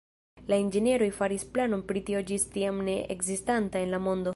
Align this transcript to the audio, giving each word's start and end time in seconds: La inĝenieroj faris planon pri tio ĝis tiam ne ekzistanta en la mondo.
La 0.51 0.57
inĝenieroj 0.61 1.09
faris 1.19 1.45
planon 1.57 1.85
pri 1.91 2.05
tio 2.09 2.25
ĝis 2.33 2.49
tiam 2.57 2.83
ne 2.89 2.99
ekzistanta 3.19 3.87
en 3.87 3.97
la 3.97 4.05
mondo. 4.09 4.29